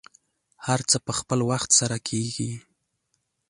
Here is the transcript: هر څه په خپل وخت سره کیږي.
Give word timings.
هر 0.65 0.79
څه 0.89 0.97
په 1.05 1.11
خپل 1.19 1.39
وخت 1.49 1.69
سره 1.79 1.97
کیږي. 2.07 2.51